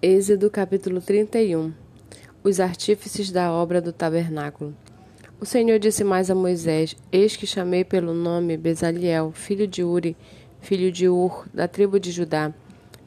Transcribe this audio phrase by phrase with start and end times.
[0.00, 1.72] Êxodo capítulo 31
[2.44, 4.72] Os artífices da obra do tabernáculo.
[5.40, 10.16] O Senhor disse mais a Moisés: Eis que chamei pelo nome Bezaliel, filho de Uri,
[10.60, 12.54] filho de Ur, da tribo de Judá,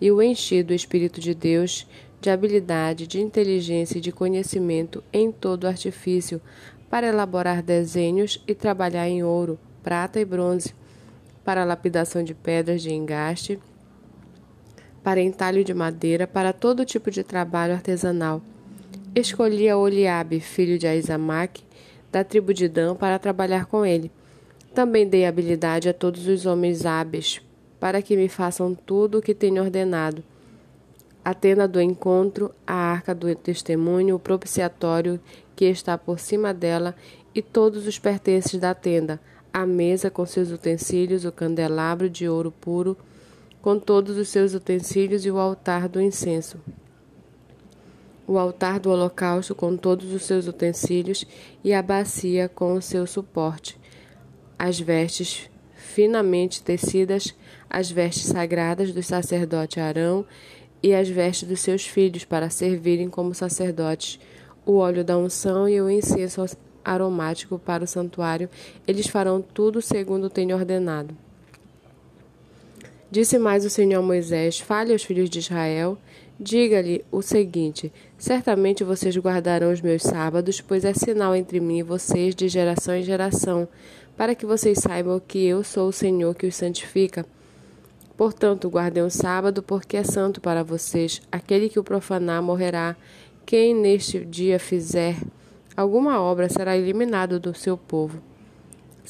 [0.01, 1.87] e o enchi do Espírito de Deus,
[2.19, 6.41] de habilidade, de inteligência e de conhecimento em todo artifício,
[6.89, 10.75] para elaborar desenhos e trabalhar em ouro, prata e bronze,
[11.41, 13.57] para lapidação de pedras de engaste
[15.03, 18.41] para entalho de madeira, para todo tipo de trabalho artesanal.
[19.15, 21.63] Escolhi a Oliabe, filho de Aizamaque,
[22.11, 24.11] da tribo de Dan, para trabalhar com ele.
[24.73, 27.41] Também dei habilidade a todos os homens hábeis,
[27.79, 30.23] para que me façam tudo o que tenho ordenado.
[31.23, 35.19] A tenda do encontro, a arca do testemunho, o propiciatório
[35.55, 36.95] que está por cima dela
[37.35, 39.19] e todos os pertences da tenda,
[39.53, 42.97] a mesa com seus utensílios, o candelabro de ouro puro,
[43.61, 46.57] com todos os seus utensílios e o altar do incenso.
[48.27, 51.25] O altar do holocausto com todos os seus utensílios
[51.63, 53.79] e a bacia com o seu suporte.
[54.57, 57.35] As vestes finamente tecidas,
[57.69, 60.25] as vestes sagradas do sacerdote Arão
[60.81, 64.19] e as vestes dos seus filhos para servirem como sacerdotes,
[64.65, 66.45] o óleo da unção e o incenso
[66.83, 68.49] aromático para o santuário,
[68.87, 71.15] eles farão tudo segundo tenho ordenado.
[73.11, 75.97] Disse mais o Senhor a Moisés: Fale aos filhos de Israel,
[76.39, 81.83] diga-lhe o seguinte: Certamente vocês guardarão os meus sábados, pois é sinal entre mim e
[81.83, 83.67] vocês de geração em geração,
[84.15, 87.25] para que vocês saibam que eu sou o Senhor que os santifica.
[88.15, 91.21] Portanto, guardem o sábado, porque é santo para vocês.
[91.29, 92.95] Aquele que o profanar morrerá.
[93.45, 95.17] Quem neste dia fizer
[95.75, 98.30] alguma obra será eliminado do seu povo.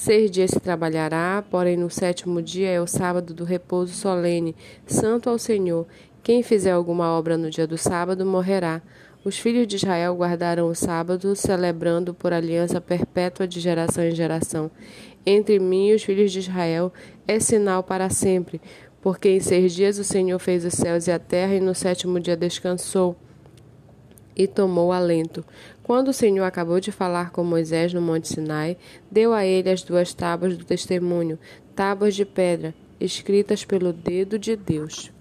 [0.03, 4.55] Seis dias se trabalhará, porém no sétimo dia é o sábado do repouso solene,
[4.87, 5.85] santo ao Senhor.
[6.23, 8.81] Quem fizer alguma obra no dia do sábado morrerá.
[9.23, 14.71] Os filhos de Israel guardarão o sábado, celebrando por aliança perpétua de geração em geração.
[15.23, 16.91] Entre mim e os filhos de Israel
[17.27, 18.59] é sinal para sempre,
[19.03, 22.19] porque em seis dias o Senhor fez os céus e a terra, e no sétimo
[22.19, 23.15] dia descansou
[24.35, 25.43] e tomou alento.
[25.83, 28.77] Quando o Senhor acabou de falar com Moisés no Monte Sinai,
[29.09, 31.37] deu a ele as duas tábuas do testemunho,
[31.75, 35.11] tábuas de pedra, escritas pelo dedo de Deus.